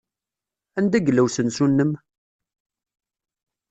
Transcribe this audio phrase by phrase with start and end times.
[0.77, 1.91] Anda yella usensu-nnem?